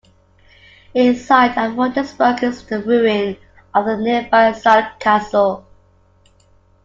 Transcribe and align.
In 0.95 1.15
sight 1.15 1.55
of 1.59 1.75
the 1.75 1.77
Rudelsburg 1.79 2.41
is 2.41 2.65
the 2.65 2.81
ruin 2.81 3.37
of 3.75 3.85
the 3.85 3.97
nearby 3.97 4.51
Saaleck 4.51 4.97
Castle. 4.99 5.63